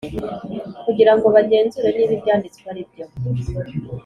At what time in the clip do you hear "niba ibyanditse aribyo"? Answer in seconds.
1.93-3.05